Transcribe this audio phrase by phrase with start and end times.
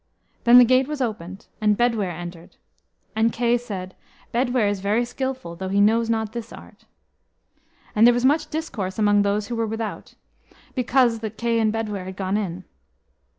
[0.45, 2.55] Then the gate was opened, and Bedwyr entered.
[3.15, 3.95] And Kay said,
[4.31, 6.85] "Bedwyr is very skilful, though he knows not this art."
[7.95, 10.15] And there was much discourse among those who were without,
[10.73, 12.63] because that Kay and Bedwyr had gone in.